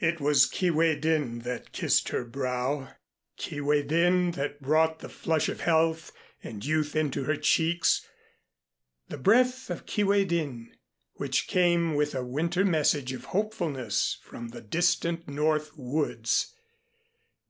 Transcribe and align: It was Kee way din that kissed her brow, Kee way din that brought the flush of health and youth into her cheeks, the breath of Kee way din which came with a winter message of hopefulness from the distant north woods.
It 0.00 0.18
was 0.18 0.46
Kee 0.46 0.70
way 0.70 0.96
din 0.96 1.40
that 1.40 1.72
kissed 1.72 2.08
her 2.08 2.24
brow, 2.24 2.94
Kee 3.36 3.60
way 3.60 3.82
din 3.82 4.30
that 4.30 4.62
brought 4.62 5.00
the 5.00 5.10
flush 5.10 5.50
of 5.50 5.60
health 5.60 6.10
and 6.42 6.64
youth 6.64 6.96
into 6.96 7.24
her 7.24 7.36
cheeks, 7.36 8.08
the 9.08 9.18
breath 9.18 9.68
of 9.68 9.84
Kee 9.84 10.04
way 10.04 10.24
din 10.24 10.74
which 11.16 11.46
came 11.48 11.94
with 11.96 12.14
a 12.14 12.24
winter 12.24 12.64
message 12.64 13.12
of 13.12 13.24
hopefulness 13.26 14.16
from 14.22 14.48
the 14.48 14.62
distant 14.62 15.28
north 15.28 15.76
woods. 15.76 16.54